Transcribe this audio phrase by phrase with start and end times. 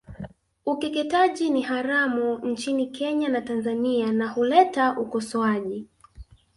[0.65, 5.87] Ukeketaji ni haramu nchini Kenya na Tanzania na huleta ukosoaji